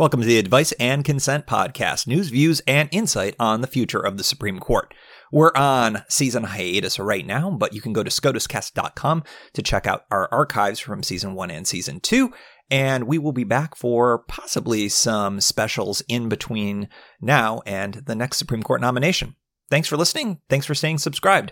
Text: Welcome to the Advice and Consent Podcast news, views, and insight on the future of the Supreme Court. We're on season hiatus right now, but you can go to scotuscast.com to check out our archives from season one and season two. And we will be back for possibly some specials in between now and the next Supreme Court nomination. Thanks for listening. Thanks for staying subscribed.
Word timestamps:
Welcome 0.00 0.22
to 0.22 0.26
the 0.26 0.38
Advice 0.38 0.72
and 0.80 1.04
Consent 1.04 1.46
Podcast 1.46 2.06
news, 2.06 2.30
views, 2.30 2.62
and 2.66 2.88
insight 2.90 3.36
on 3.38 3.60
the 3.60 3.66
future 3.66 4.00
of 4.00 4.16
the 4.16 4.24
Supreme 4.24 4.58
Court. 4.58 4.94
We're 5.30 5.52
on 5.54 6.04
season 6.08 6.44
hiatus 6.44 6.98
right 6.98 7.26
now, 7.26 7.50
but 7.50 7.74
you 7.74 7.82
can 7.82 7.92
go 7.92 8.02
to 8.02 8.08
scotuscast.com 8.08 9.24
to 9.52 9.62
check 9.62 9.86
out 9.86 10.06
our 10.10 10.26
archives 10.32 10.80
from 10.80 11.02
season 11.02 11.34
one 11.34 11.50
and 11.50 11.68
season 11.68 12.00
two. 12.00 12.32
And 12.70 13.04
we 13.04 13.18
will 13.18 13.32
be 13.32 13.44
back 13.44 13.76
for 13.76 14.20
possibly 14.20 14.88
some 14.88 15.38
specials 15.38 16.00
in 16.08 16.30
between 16.30 16.88
now 17.20 17.60
and 17.66 18.02
the 18.06 18.14
next 18.14 18.38
Supreme 18.38 18.62
Court 18.62 18.80
nomination. 18.80 19.36
Thanks 19.68 19.86
for 19.86 19.98
listening. 19.98 20.40
Thanks 20.48 20.64
for 20.64 20.74
staying 20.74 20.96
subscribed. 20.96 21.48